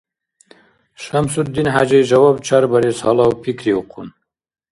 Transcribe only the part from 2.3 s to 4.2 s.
чарбарес гьалав пикриухъун